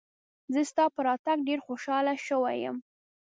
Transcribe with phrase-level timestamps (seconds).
[0.53, 2.77] زه ستا په راتګ ډېر خوشاله شوی یم.